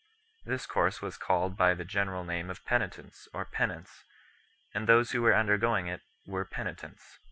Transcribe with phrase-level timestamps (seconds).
[0.45, 4.03] This course was called by the general name of penitence or penance,
[4.73, 7.19] and those who were undergoing it were penitents.